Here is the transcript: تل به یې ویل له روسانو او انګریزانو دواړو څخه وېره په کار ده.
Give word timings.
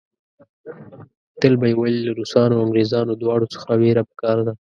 تل 1.39 1.53
به 1.59 1.65
یې 1.69 1.75
ویل 1.77 1.97
له 2.05 2.11
روسانو 2.19 2.53
او 2.55 2.63
انګریزانو 2.65 3.19
دواړو 3.21 3.51
څخه 3.53 3.69
وېره 3.81 4.03
په 4.09 4.13
کار 4.21 4.37
ده. 4.47 4.53